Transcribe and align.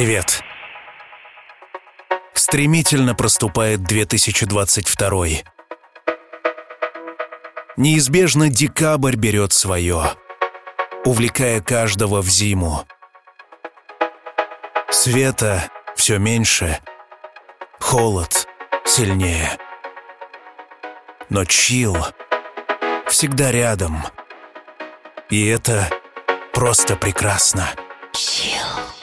Привет. 0.00 0.42
Стремительно 2.32 3.14
проступает 3.14 3.82
2022. 3.82 5.26
Неизбежно 7.76 8.48
декабрь 8.48 9.16
берет 9.16 9.52
свое, 9.52 10.14
увлекая 11.04 11.60
каждого 11.60 12.22
в 12.22 12.28
зиму. 12.30 12.86
Света 14.88 15.70
все 15.96 16.16
меньше, 16.16 16.78
холод 17.78 18.48
сильнее. 18.86 19.58
Но 21.28 21.44
чил 21.44 21.94
всегда 23.06 23.52
рядом. 23.52 24.02
И 25.28 25.46
это 25.46 25.90
просто 26.54 26.96
прекрасно. 26.96 27.68
Chill. 28.14 28.99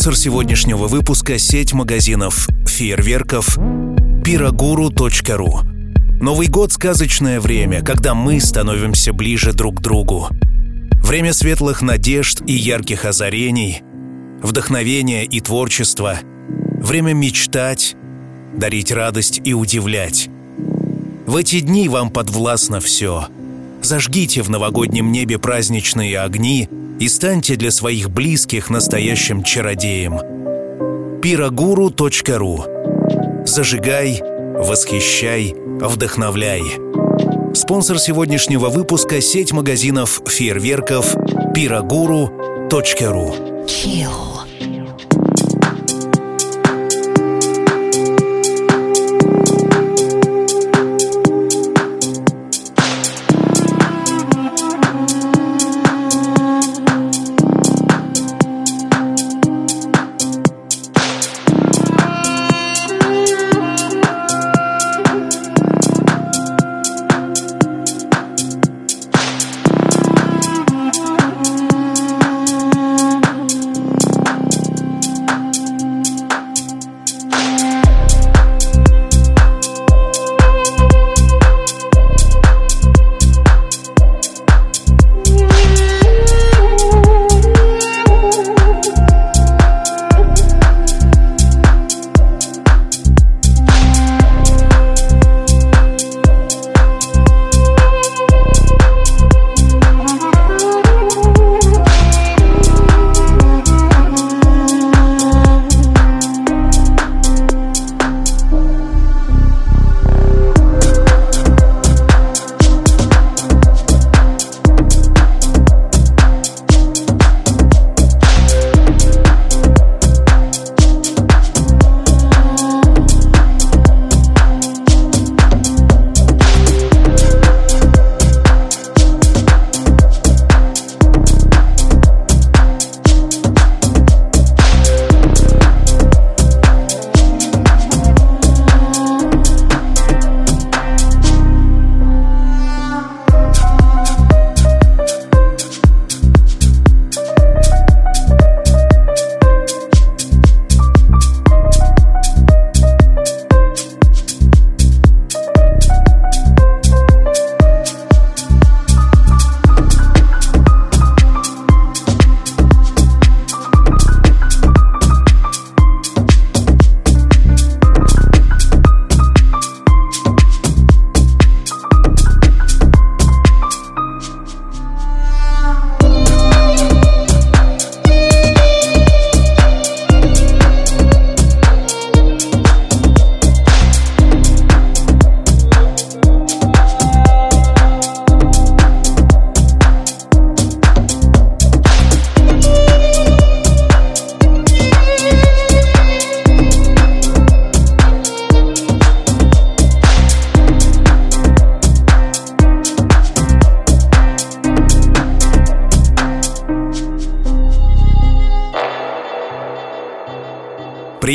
Спонсор 0.00 0.16
сегодняшнего 0.16 0.86
выпуска– 0.86 1.38
сеть 1.38 1.74
магазинов 1.74 2.48
фейерверков 2.66 3.58
piraguru.ru. 4.24 5.60
Новый 6.22 6.46
год– 6.48 6.72
сказочное 6.72 7.38
время, 7.38 7.82
когда 7.82 8.14
мы 8.14 8.40
становимся 8.40 9.12
ближе 9.12 9.52
друг 9.52 9.76
к 9.76 9.82
другу. 9.82 10.28
Время 11.04 11.34
светлых 11.34 11.82
надежд 11.82 12.40
и 12.46 12.54
ярких 12.54 13.04
озарений, 13.04 13.82
вдохновения 14.42 15.26
и 15.26 15.38
творчества. 15.40 16.20
Время 16.78 17.12
мечтать, 17.12 17.94
дарить 18.56 18.92
радость 18.92 19.42
и 19.44 19.52
удивлять. 19.52 20.30
В 21.26 21.36
эти 21.36 21.60
дни 21.60 21.90
вам 21.90 22.08
подвластно 22.08 22.80
все. 22.80 23.26
Зажгите 23.82 24.40
в 24.40 24.48
новогоднем 24.48 25.12
небе 25.12 25.38
праздничные 25.38 26.18
огни– 26.20 26.70
и 27.00 27.08
станьте 27.08 27.56
для 27.56 27.72
своих 27.72 28.10
близких 28.10 28.70
настоящим 28.70 29.42
чародеем. 29.42 30.20
Пирогуру.ру 31.20 32.64
Зажигай, 33.46 34.20
восхищай, 34.22 35.54
вдохновляй. 35.56 36.62
Спонсор 37.54 37.98
сегодняшнего 37.98 38.68
выпуска– 38.68 39.20
сеть 39.22 39.52
магазинов 39.52 40.20
фейерверков 40.28 41.16
Пирогуру.ру 41.54 43.34
Chill. 43.66 44.29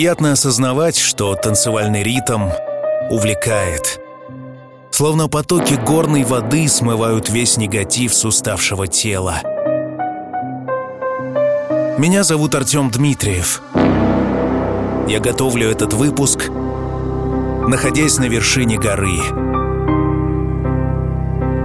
Приятно 0.06 0.34
осознавать, 0.34 0.98
что 0.98 1.34
танцевальный 1.34 2.04
ритм 2.04 2.50
увлекает. 3.10 4.00
Словно 4.92 5.28
потоки 5.28 5.74
горной 5.74 6.24
воды 6.24 6.68
смывают 6.68 7.32
весь 7.32 7.58
негатив 7.58 8.14
с 8.14 8.24
уставшего 8.24 8.86
тела. 8.86 9.42
Меня 11.98 12.24
зовут 12.24 12.54
Артем 12.54 12.92
Дмитриев. 12.92 13.64
Я 15.08 15.20
готовлю 15.20 15.72
этот 15.72 15.94
выпуск, 15.94 16.52
находясь 17.68 18.20
на 18.20 18.26
вершине 18.26 18.78
горы. 18.78 19.18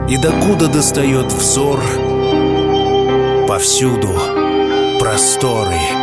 И 0.08 0.16
докуда 0.16 0.68
достает 0.68 1.30
взор, 1.30 1.78
повсюду 3.46 4.14
просторы. 4.98 5.99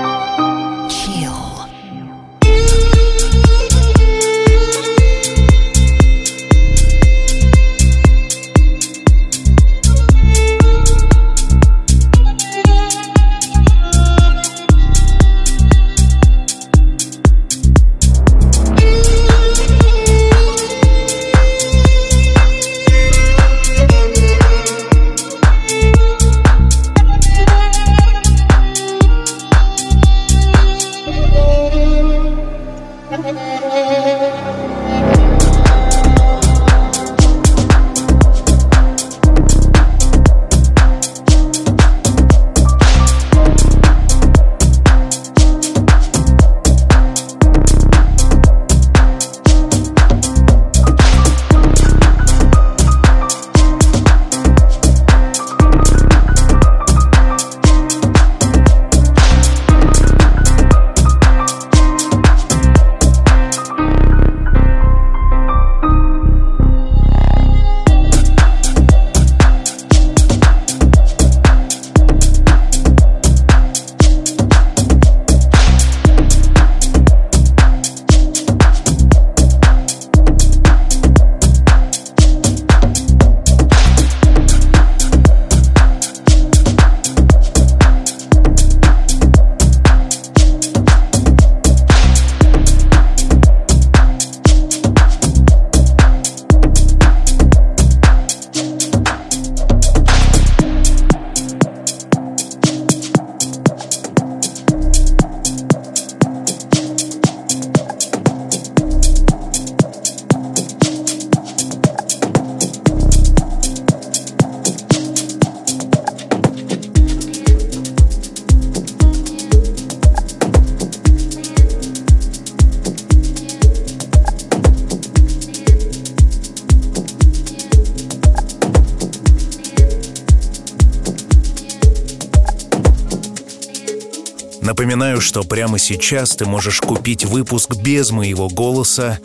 Что 135.37 135.43
прямо 135.43 135.77
сейчас 135.77 136.35
ты 136.35 136.47
можешь 136.47 136.81
купить 136.81 137.23
выпуск 137.23 137.75
без 137.75 138.09
моего 138.09 138.49
голоса 138.49 139.19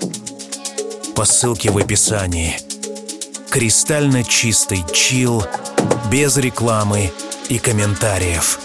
по 1.16 1.24
ссылке 1.24 1.70
в 1.70 1.78
описании. 1.78 2.54
Кристально 3.48 4.22
чистый 4.22 4.84
чил, 4.92 5.42
без 6.10 6.36
рекламы 6.36 7.10
и 7.48 7.58
комментариев. 7.58 8.61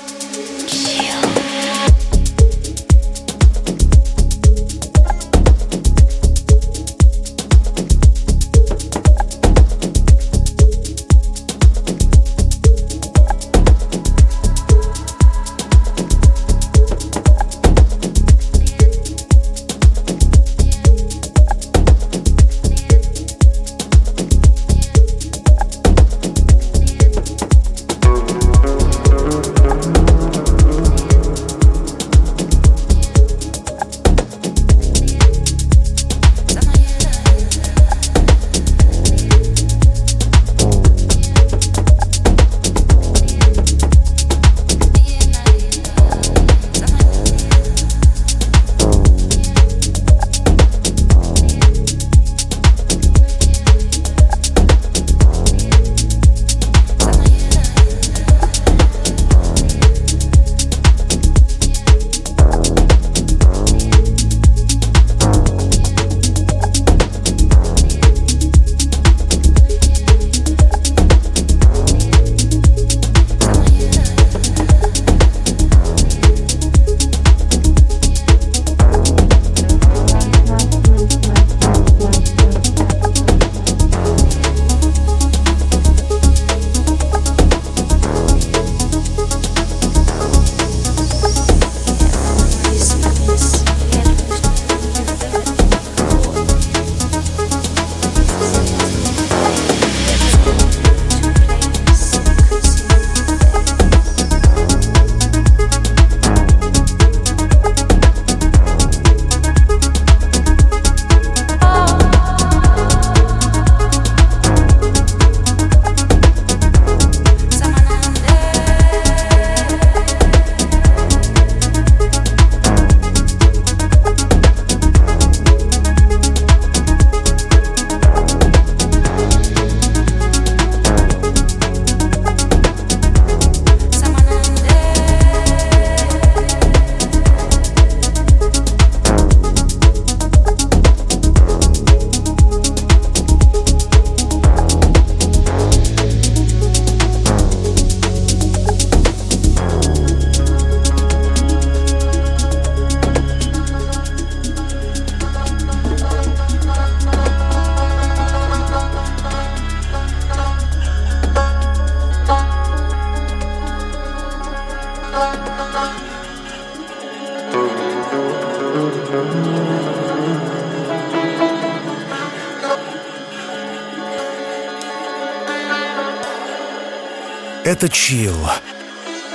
Это 177.77 177.89
чил. 177.89 178.34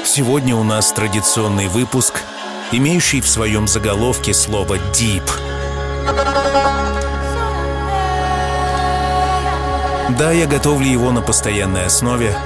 Сегодня 0.04 0.56
у 0.56 0.64
нас 0.64 0.90
традиционный 0.90 1.68
выпуск, 1.68 2.22
имеющий 2.72 3.20
в 3.20 3.28
своем 3.28 3.68
заголовке 3.68 4.34
слово 4.34 4.78
«deep». 4.78 5.22
Да, 10.18 10.32
я 10.32 10.46
готовлю 10.46 10.88
его 10.88 11.12
на 11.12 11.22
постоянной 11.22 11.86
основе, 11.86 12.36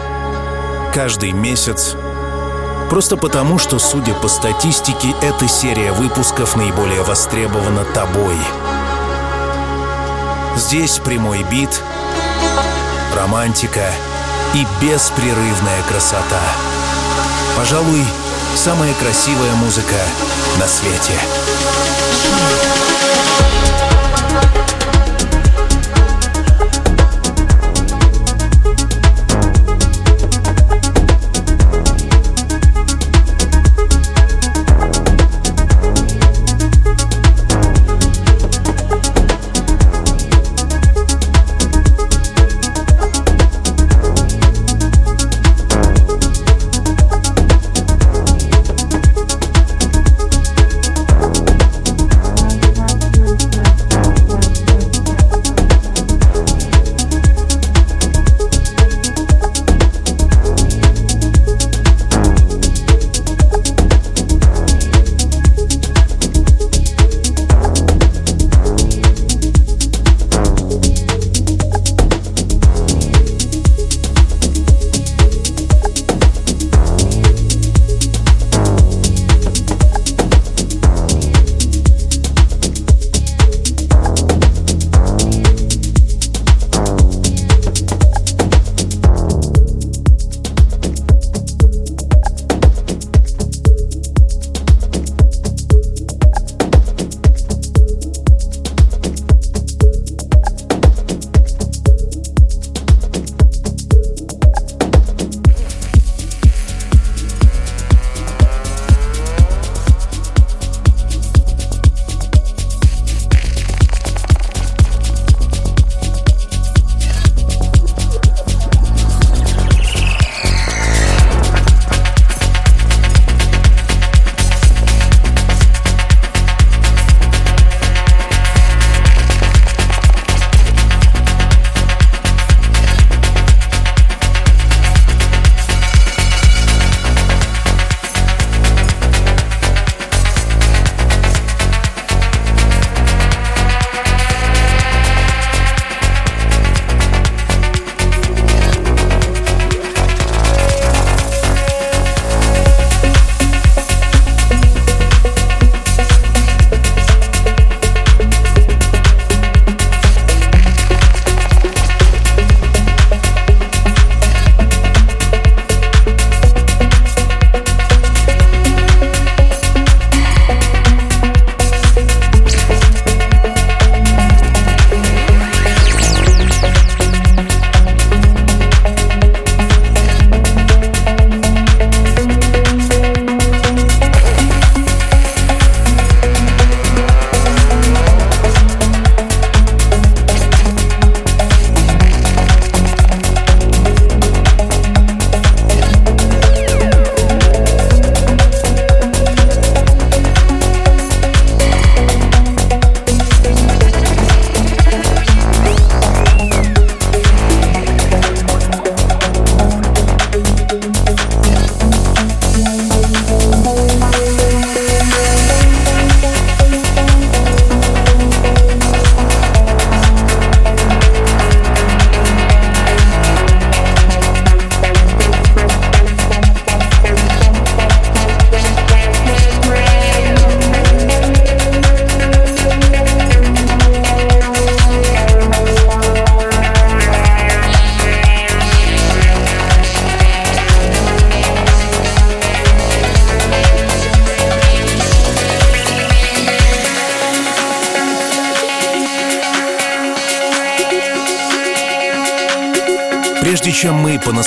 каждый 0.92 1.32
месяц, 1.32 1.94
просто 2.90 3.16
потому, 3.16 3.56
что, 3.56 3.78
судя 3.78 4.12
по 4.12 4.28
статистике, 4.28 5.14
эта 5.22 5.48
серия 5.48 5.92
выпусков 5.92 6.56
наиболее 6.56 7.04
востребована 7.04 7.86
тобой. 7.86 8.36
Здесь 10.56 10.98
прямой 10.98 11.42
бит, 11.44 11.82
романтика 13.16 13.90
и 14.56 14.66
беспрерывная 14.80 15.82
красота. 15.86 16.40
Пожалуй, 17.56 18.02
самая 18.54 18.94
красивая 18.94 19.54
музыка 19.56 19.96
на 20.58 20.66
свете. 20.66 21.12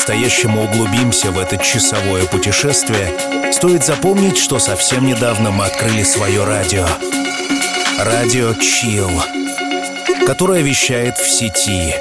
По-настоящему 0.10 0.64
углубимся 0.64 1.30
в 1.30 1.38
это 1.38 1.58
часовое 1.60 2.26
путешествие, 2.26 3.52
стоит 3.54 3.86
запомнить, 3.86 4.40
что 4.40 4.58
совсем 4.58 5.06
недавно 5.06 5.52
мы 5.52 5.66
открыли 5.66 6.02
свое 6.02 6.44
радио. 6.46 6.88
Радио 8.00 8.56
Чил, 8.56 9.12
которое 10.26 10.64
вещает 10.64 11.20
в 11.20 11.30
сети 11.30 11.94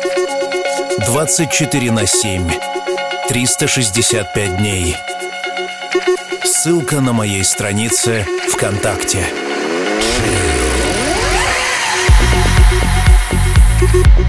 24 1.04 1.92
на 1.92 2.06
7, 2.06 2.50
365 3.28 4.56
дней. 4.56 4.96
Ссылка 6.44 7.02
на 7.02 7.12
моей 7.12 7.44
странице 7.44 8.26
ВКонтакте. 8.48 9.26
Thank 13.80 14.27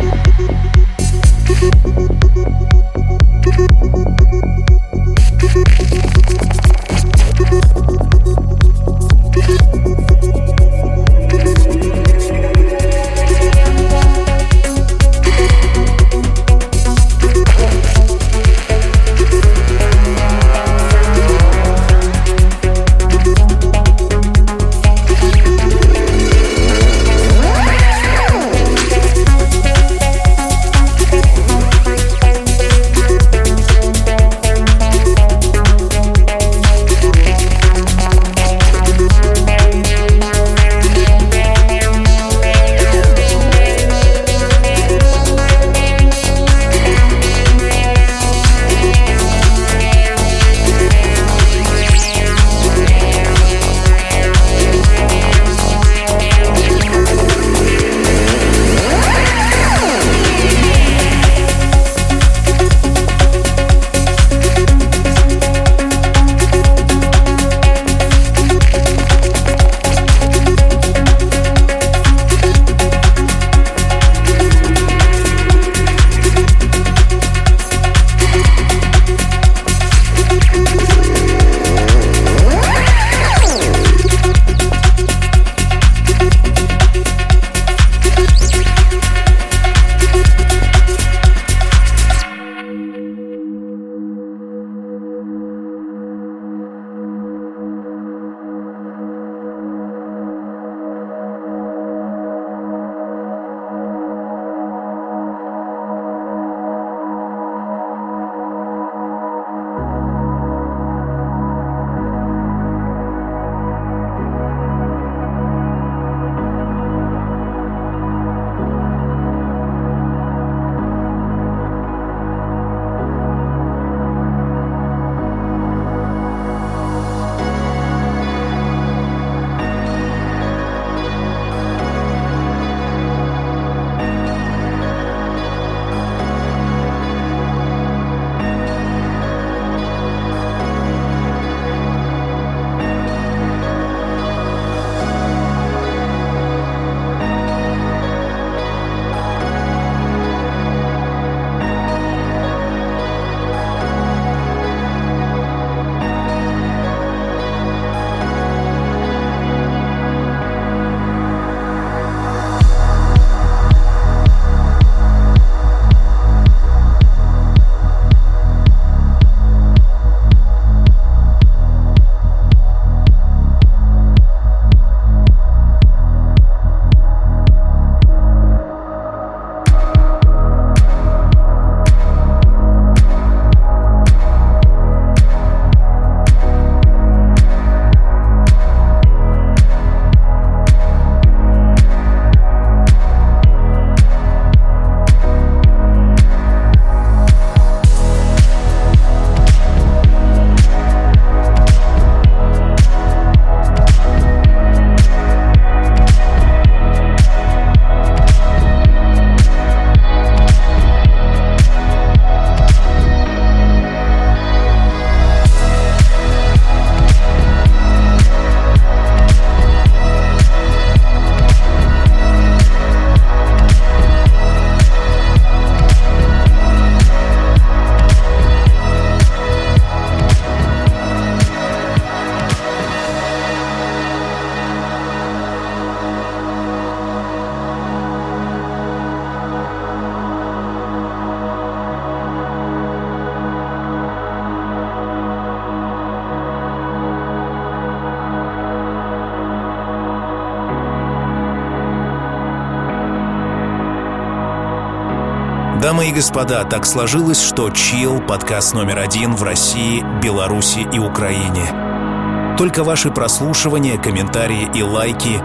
Дамы 256.00 256.12
и 256.12 256.14
господа, 256.14 256.64
так 256.64 256.85
сложилось, 256.85 257.46
что 257.46 257.70
«Чил»— 257.72 258.22
подкаст 258.27 258.74
номер 258.74 259.00
один 259.00 259.35
в 259.35 259.44
России, 259.44 260.01
Беларуси 260.24 260.88
и 260.94 260.98
Украине. 260.98 262.55
Только 262.57 262.85
ваши 262.85 263.12
прослушивания, 263.12 263.98
комментарии 263.98 264.70
и 264.74 264.81
лайки 264.81 265.42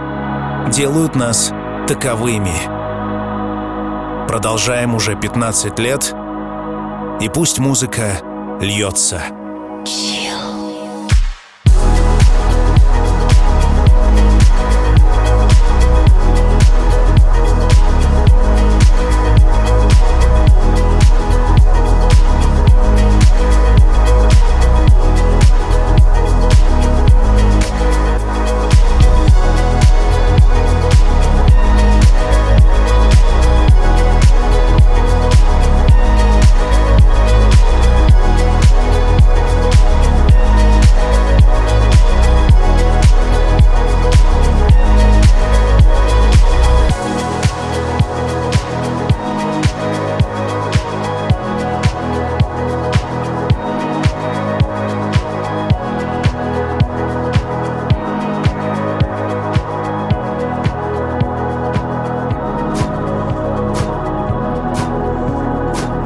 делают 0.71 1.13
нас 1.13 1.51
таковыми. 1.89 2.53
Продолжаем 4.29 4.95
уже 4.95 5.15
15 5.15 5.77
лет, 5.77 6.15
и 7.19 7.27
пусть 7.27 7.59
музыка 7.59 8.21
льется. 8.61 9.23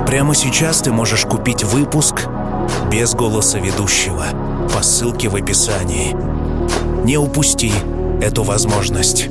Прямо 0.09 0.33
сейчас 0.33 0.81
ты 0.81 0.91
можешь 0.91 1.23
купить 1.23 1.63
выпуск 1.63 2.25
без 2.91 3.13
голоса 3.13 3.59
ведущего 3.59 4.25
по 4.73 4.81
ссылке 4.81 5.29
в 5.29 5.35
описании. 5.35 6.15
Не 7.05 7.17
упусти 7.17 7.71
эту 8.19 8.41
возможность. 8.41 9.29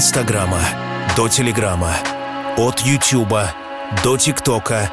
Инстаграма 0.00 0.62
до 1.14 1.28
Телеграма, 1.28 1.92
от 2.56 2.80
Ютуба 2.80 3.52
до 4.02 4.16
ТикТока. 4.16 4.90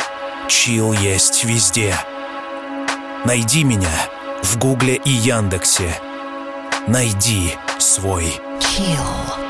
Чил 0.50 0.92
есть 0.92 1.46
везде. 1.46 1.96
Найди 3.24 3.64
меня 3.64 4.10
в 4.44 4.58
Гугле 4.58 4.96
и 4.96 5.10
Яндексе. 5.10 5.98
Найди 6.88 7.56
свой 7.80 8.26
Чил. 8.60 9.47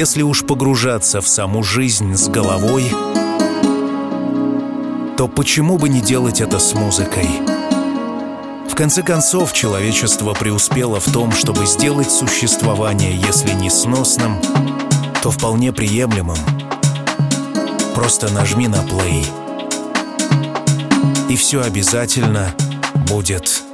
Если 0.00 0.22
уж 0.22 0.46
погружаться 0.46 1.20
в 1.20 1.28
саму 1.28 1.62
жизнь 1.62 2.14
с 2.14 2.26
головой, 2.28 2.90
то 5.18 5.28
почему 5.28 5.76
бы 5.76 5.90
не 5.90 6.00
делать 6.00 6.40
это 6.40 6.58
с 6.58 6.72
музыкой? 6.72 7.28
В 8.66 8.74
конце 8.74 9.02
концов, 9.02 9.52
человечество 9.52 10.32
преуспело 10.32 11.00
в 11.00 11.12
том, 11.12 11.32
чтобы 11.32 11.66
сделать 11.66 12.10
существование, 12.10 13.14
если 13.14 13.52
не 13.52 13.68
сносным, 13.68 14.40
то 15.22 15.30
вполне 15.30 15.70
приемлемым. 15.70 16.38
Просто 17.94 18.32
нажми 18.32 18.68
на 18.68 18.80
плей, 18.80 19.26
и 21.28 21.36
все 21.36 21.60
обязательно 21.60 22.54
будет 23.06 23.64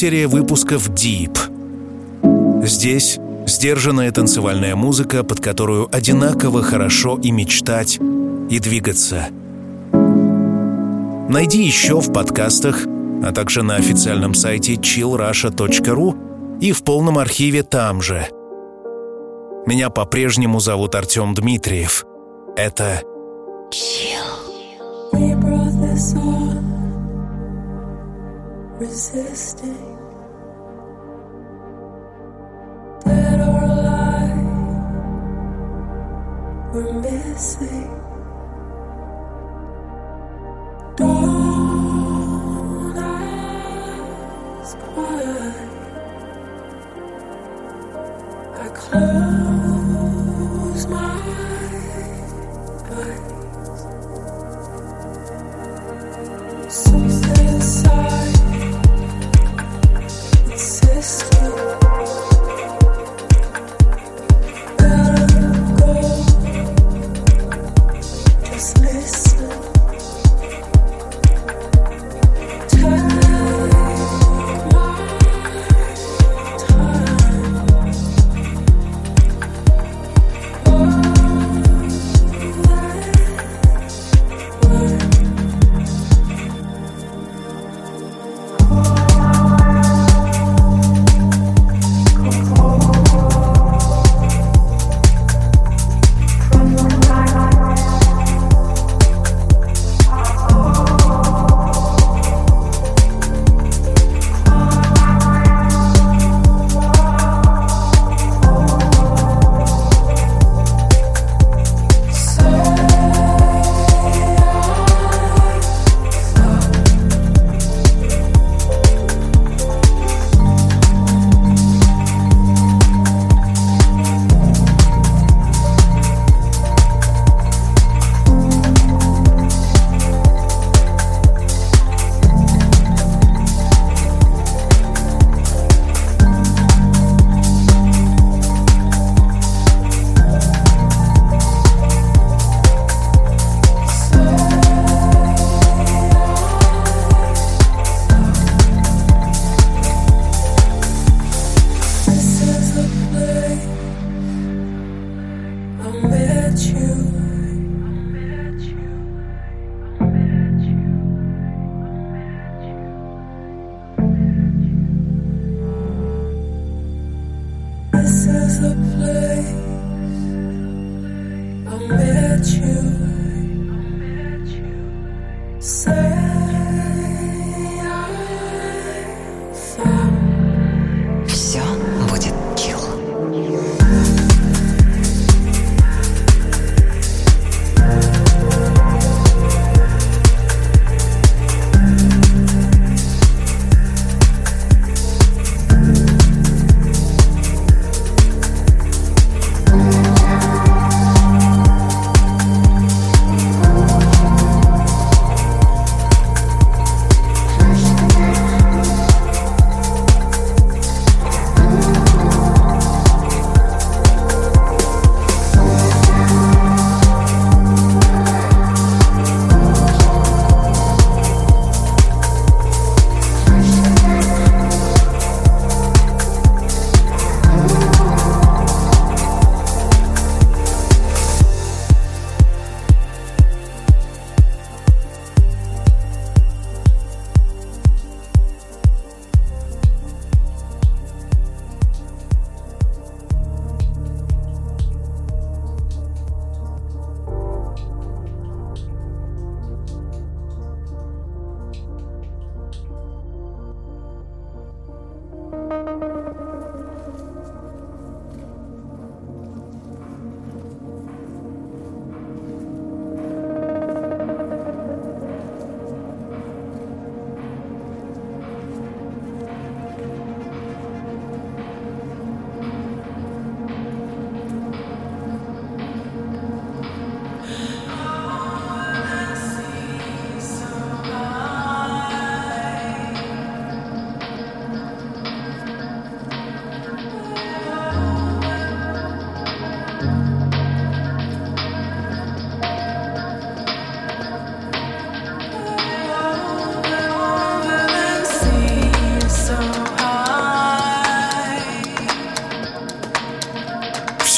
серия 0.00 0.26
выпусков 0.28 0.88
Deep. 0.88 1.36
Здесь 2.64 3.18
сдержанная 3.46 4.10
танцевальная 4.10 4.74
музыка, 4.74 5.22
под 5.24 5.40
которую 5.40 5.94
одинаково 5.94 6.62
хорошо 6.62 7.18
и 7.22 7.30
мечтать, 7.30 7.98
и 8.48 8.58
двигаться. 8.60 9.28
Найди 11.28 11.62
еще 11.62 12.00
в 12.00 12.14
подкастах, 12.14 12.86
а 13.22 13.30
также 13.34 13.62
на 13.62 13.76
официальном 13.76 14.32
сайте 14.32 14.76
chillrusha.ru 14.76 16.58
и 16.62 16.72
в 16.72 16.82
полном 16.82 17.18
архиве 17.18 17.62
там 17.62 18.00
же. 18.00 18.26
Меня 19.66 19.90
по-прежнему 19.90 20.60
зовут 20.60 20.94
Артем 20.94 21.34
Дмитриев. 21.34 22.06
Это 22.56 23.02
resisting. 28.80 29.98
Dead 33.04 33.40
or 33.40 33.62
alive, 33.62 34.38
we're 36.72 36.92
missing. 37.02 37.99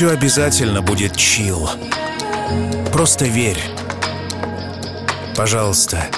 Все 0.03 0.11
обязательно 0.11 0.82
будет 0.82 1.16
чил. 1.16 1.70
Просто 2.92 3.26
верь. 3.26 3.62
Пожалуйста, 5.36 6.09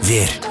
верь. 0.00 0.45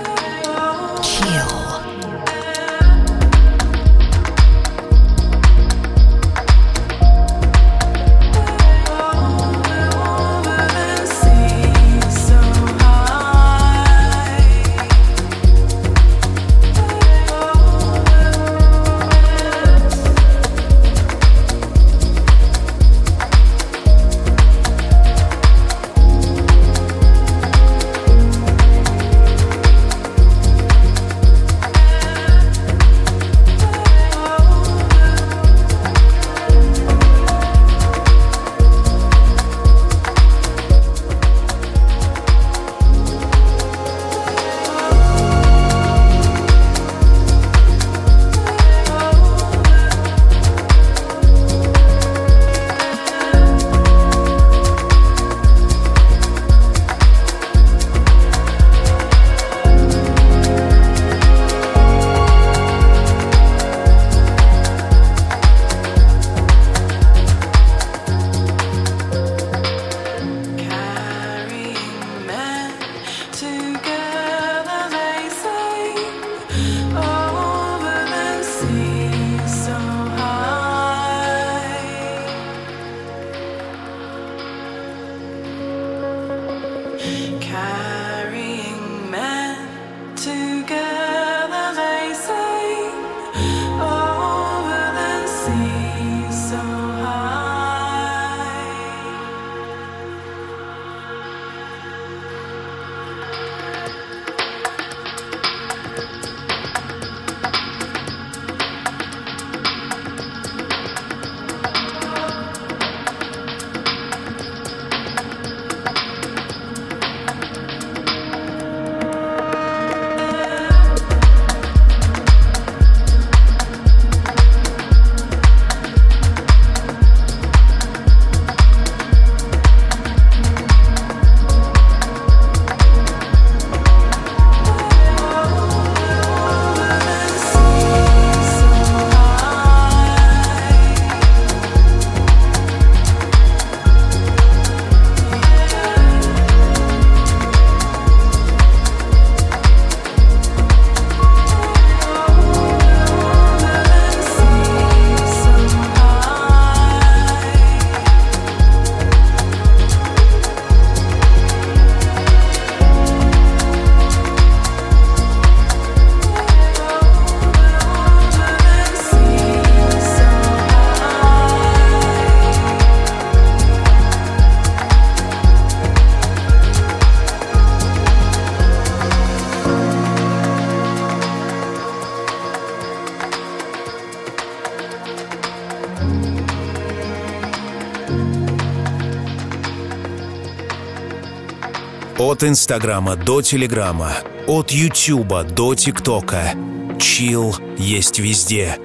От 192.36 192.44
Инстаграма 192.44 193.16
до 193.16 193.42
Телеграма, 193.42 194.12
от 194.46 194.70
Ютуба 194.70 195.44
до 195.44 195.74
ТикТока. 195.74 196.54
Чил 197.00 197.56
есть 197.78 198.20
везде. 198.20 198.78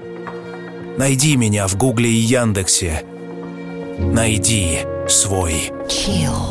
Найди 0.96 1.34
меня 1.34 1.66
в 1.66 1.76
Гугле 1.76 2.08
и 2.08 2.20
Яндексе. 2.20 3.02
Найди 3.98 4.86
свой 5.08 5.72
Chill. 5.88 6.49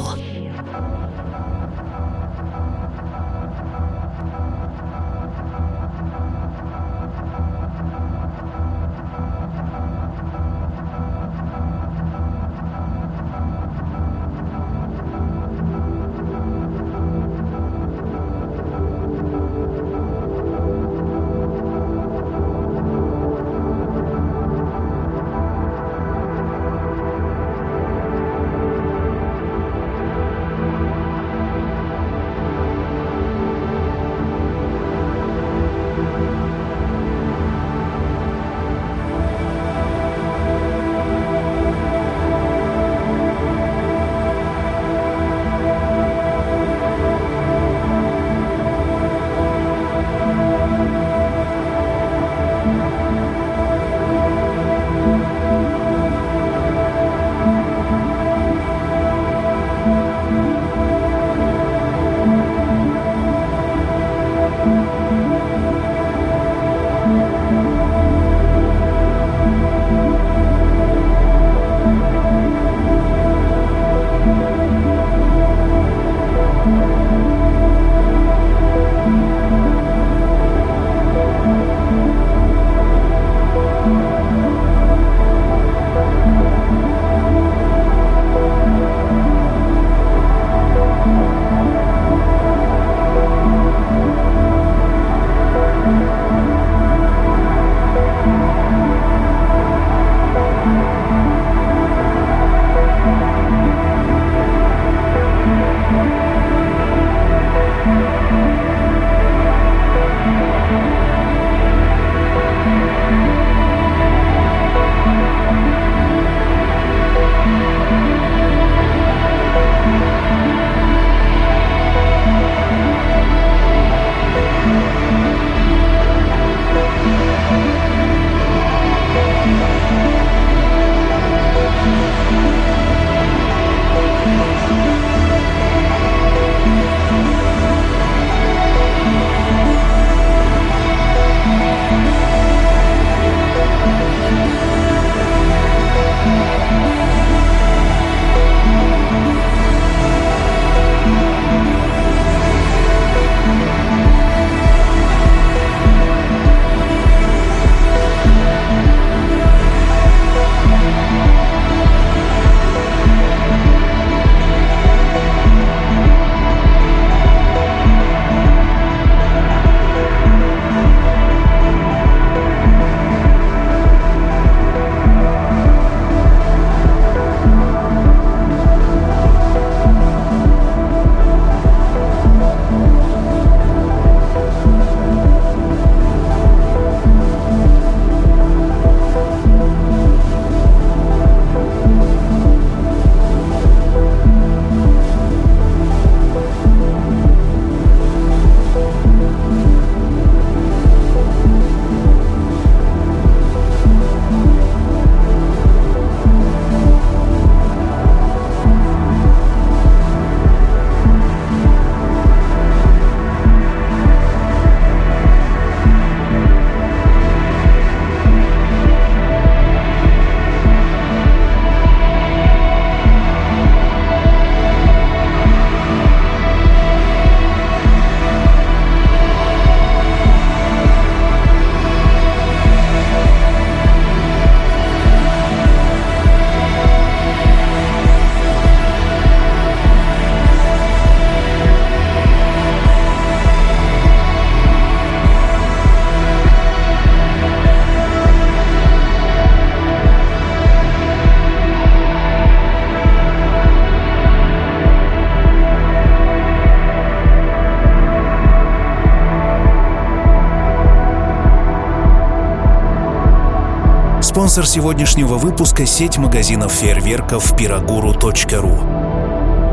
Спонсор 264.50 264.66
сегодняшнего 264.66 265.36
выпуска– 265.36 265.86
сеть 265.86 266.18
магазинов 266.18 266.72
фейерверков 266.72 267.56
«Пирогуру.ру». 267.56 268.78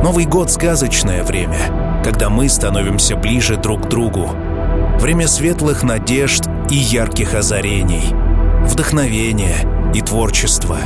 Новый 0.03 0.27
год– 0.27 0.51
сказочное 0.53 1.25
время, 1.25 2.03
когда 2.05 2.29
мы 2.29 2.47
становимся 2.51 3.17
ближе 3.17 3.57
друг 3.57 3.87
к 3.87 3.89
другу. 3.89 4.29
Время 5.01 5.29
светлых 5.29 5.83
надежд 5.83 6.45
и 6.69 6.77
ярких 6.77 7.33
озарений, 7.33 8.15
вдохновения 8.67 9.67
и 9.95 10.03
творчества. 10.03 10.77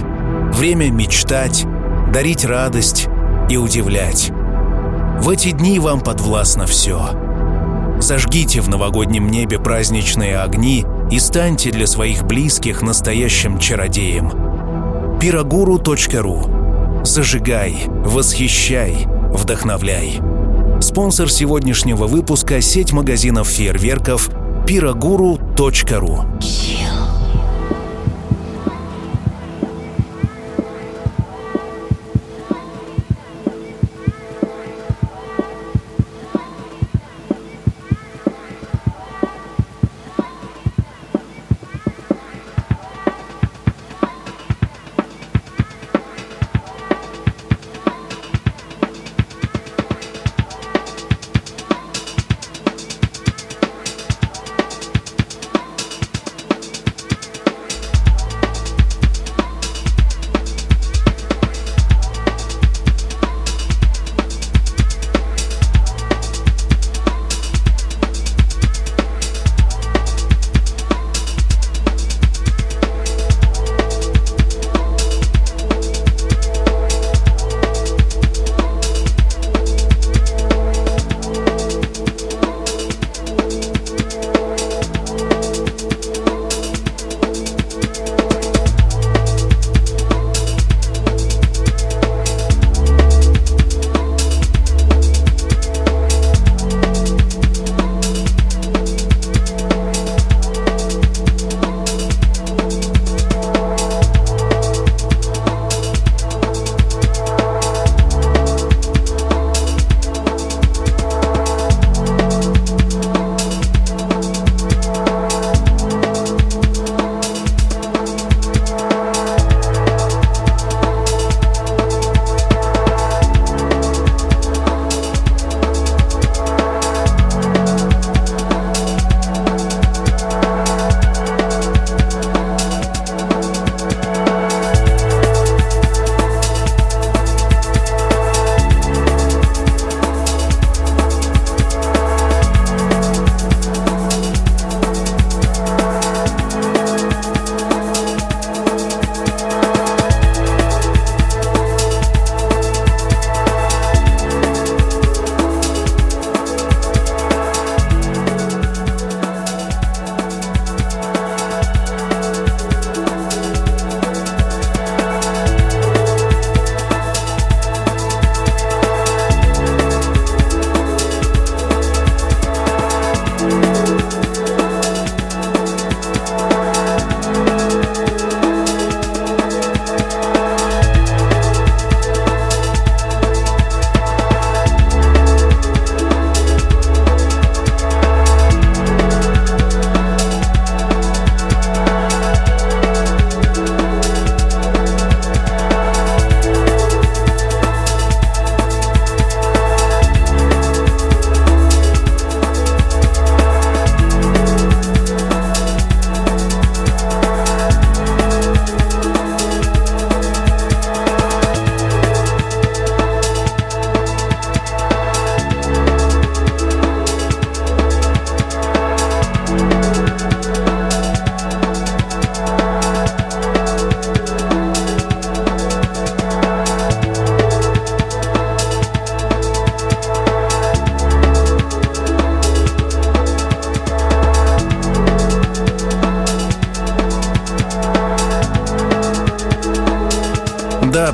Время 0.53 0.89
мечтать, 0.93 1.67
дарить 2.13 2.45
радость 2.45 3.09
и 3.49 3.57
удивлять. 3.57 4.31
В 5.19 5.29
эти 5.31 5.51
дни 5.51 5.81
вам 5.81 6.01
подвластно 6.01 6.67
все. 6.67 7.11
Зажгите 7.99 8.61
в 8.61 8.69
новогоднем 8.69 9.29
небе 9.29 9.59
праздничные 9.59 10.39
огни 10.39 10.87
и 11.11 11.19
станьте 11.19 11.71
для 11.71 11.87
своих 11.87 12.25
близких 12.25 12.83
настоящим 12.83 13.59
чародеем. 13.59 14.31
Пирогуру.ру. 15.21 17.03
Зажигай, 17.05 17.85
восхищай, 18.05 19.07
вдохновляй. 19.33 20.21
Спонсор 20.81 21.31
сегодняшнего 21.31 22.07
выпуска– 22.07 22.61
сеть 22.63 22.93
магазинов 22.93 23.49
фейерверков 23.49 24.31
Пирогуру.ру. 24.67 26.17
Да, 26.17 26.80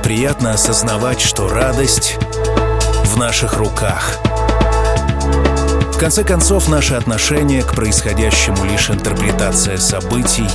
приятно 0.07 0.53
осознавать, 0.53 1.21
что 1.21 1.49
радость 1.49 2.17
в 3.07 3.17
наших 3.17 3.57
руках. 3.57 4.21
В 5.93 5.99
конце 5.99 6.23
концов, 6.23 6.69
наши 6.69 6.95
отношения 6.95 7.65
к 7.65 7.75
происходящему 7.75 8.65
лишь 8.67 8.89
интерпретация 8.89 9.79
событий, 9.79 10.47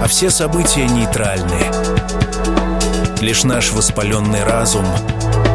а 0.00 0.06
все 0.06 0.30
события 0.30 0.86
нейтральны. 0.86 1.66
Лишь 3.20 3.42
наш 3.42 3.72
воспаленный 3.72 4.44
разум 4.44 4.86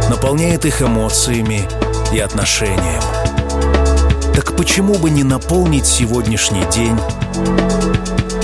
наполняет 0.10 0.66
их 0.66 0.82
эмоциями 0.82 1.70
и 2.12 2.20
отношением. 2.20 3.02
Так 4.36 4.58
почему 4.58 4.96
бы 4.96 5.10
не 5.10 5.24
наполнить 5.24 5.86
сегодняшний 5.86 6.66
день 6.66 7.00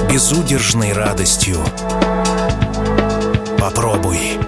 безудержной 0.09 0.93
радостью? 0.93 1.57
Попробуй. 3.59 4.44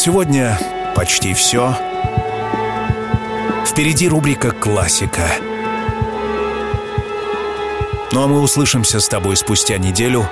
Сегодня 0.00 0.58
почти 0.96 1.34
все. 1.34 1.76
Впереди 3.66 4.08
рубрика 4.08 4.50
«Классика». 4.50 5.30
Ну 8.10 8.22
а 8.22 8.26
мы 8.26 8.40
услышимся 8.40 8.98
с 8.98 9.08
тобой 9.08 9.36
спустя 9.36 9.76
неделю. 9.76 10.26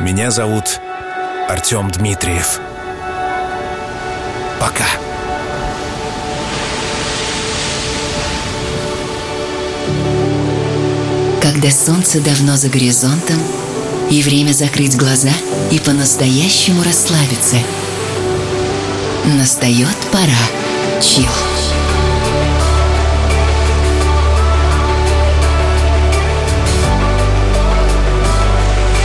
Меня 0.00 0.32
зовут 0.32 0.80
Артем 1.48 1.88
Дмитриев. 1.92 2.58
Пока. 4.58 4.86
Когда 11.40 11.70
солнце 11.70 12.20
давно 12.20 12.56
за 12.56 12.68
горизонтом, 12.70 13.38
и 14.10 14.20
время 14.22 14.52
закрыть 14.52 14.96
глаза 14.96 15.32
и 15.70 15.78
по-настоящему 15.78 16.82
расслабиться. 16.82 17.56
Настает 19.26 19.96
пора. 20.12 21.02
Чил. 21.02 21.26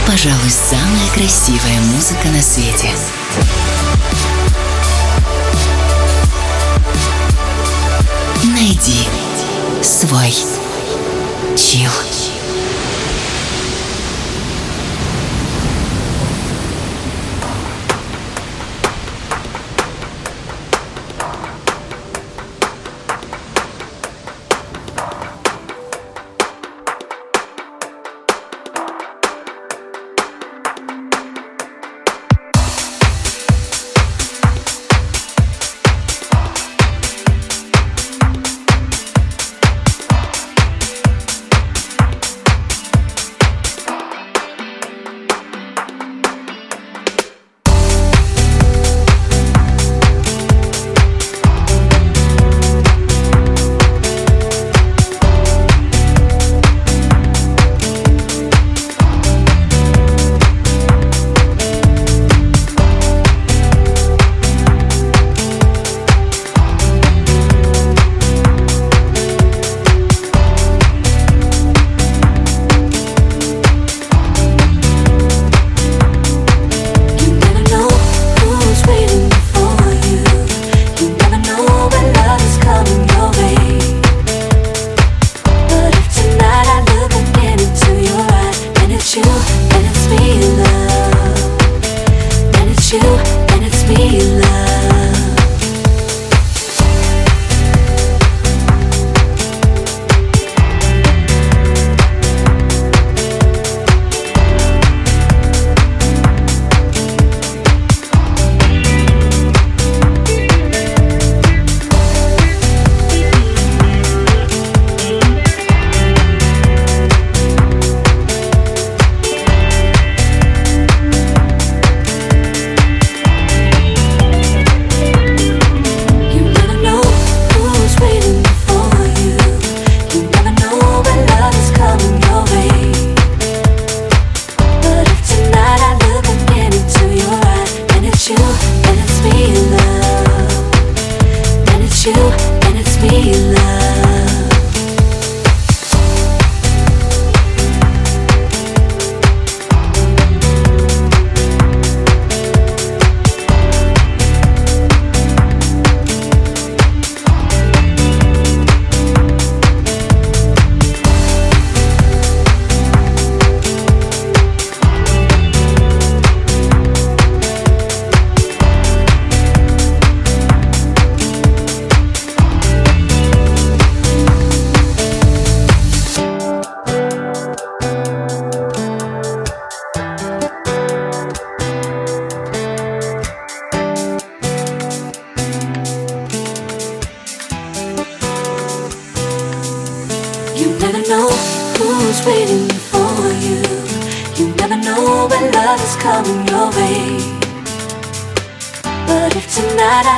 Пожалуй, 0.06 0.50
самая 0.50 1.08
красивая 1.12 1.80
музыка 1.92 2.28
на 2.28 2.40
свете. 2.40 2.90
Найди 8.44 9.08
свой 9.82 10.32
чил. 11.56 11.90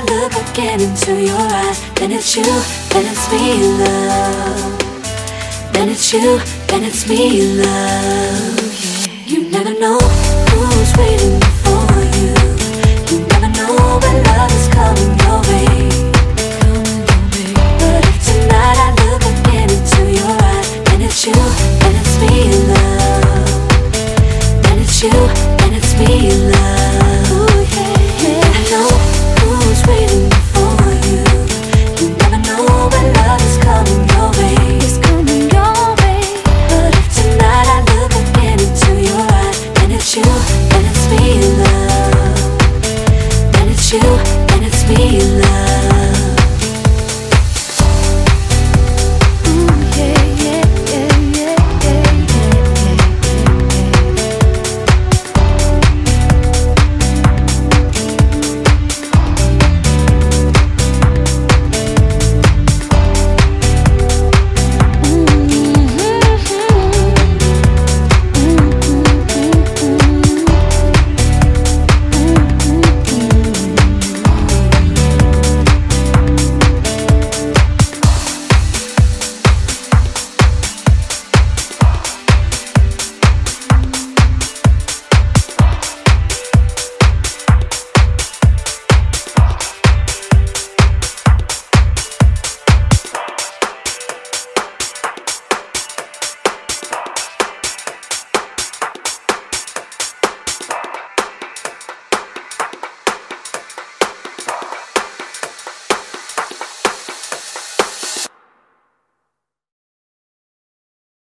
look 0.06 0.32
again 0.50 0.80
into 0.80 1.20
your 1.20 1.38
eyes, 1.38 1.80
then 1.94 2.12
it's 2.12 2.36
you, 2.36 2.44
then 2.90 3.04
it's 3.06 3.30
me, 3.32 3.62
love. 3.78 4.78
Then 5.72 5.88
it's 5.88 6.12
you, 6.12 6.38
then 6.68 6.84
it's 6.84 7.08
me, 7.08 7.42
love. 7.62 9.26
You 9.26 9.50
never 9.50 9.78
know 9.78 9.98
who's 9.98 10.92
waiting 10.96 11.40
for 11.62 11.86
you. 12.18 12.32
You 13.10 13.26
never 13.26 13.48
know 13.58 13.98
when 14.02 14.16
love 14.24 14.52
is 14.52 14.68
coming 14.74 15.18
your 15.24 15.43